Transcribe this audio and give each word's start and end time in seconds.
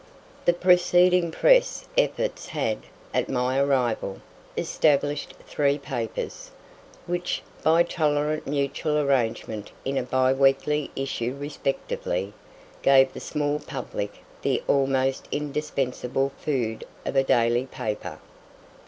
The 0.45 0.53
preceding 0.53 1.29
press 1.29 1.85
efforts 1.95 2.47
had, 2.47 2.85
at 3.13 3.29
my 3.29 3.59
arrival, 3.59 4.19
established 4.57 5.35
three 5.45 5.77
papers, 5.77 6.49
which, 7.05 7.43
by 7.61 7.83
tolerant 7.83 8.47
mutual 8.47 8.97
arrangement 8.97 9.71
in 9.85 9.99
a 9.99 10.01
bi 10.01 10.33
weekly 10.33 10.89
issue 10.95 11.35
respectively, 11.37 12.33
gave 12.81 13.13
the 13.13 13.19
small 13.19 13.59
public 13.59 14.15
the 14.41 14.63
almost 14.67 15.27
indispensable 15.31 16.29
food 16.39 16.83
of 17.05 17.15
a 17.15 17.21
daily 17.23 17.67
paper. 17.67 18.17